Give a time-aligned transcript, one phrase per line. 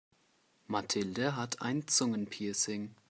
[0.67, 2.95] Mathilde hat ein Zungenpiercing.